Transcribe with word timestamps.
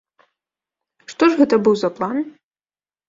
Што 1.13 1.23
ж 1.33 1.39
гэта 1.43 1.55
быў 1.67 1.75
за 1.85 1.89
план? 2.01 2.17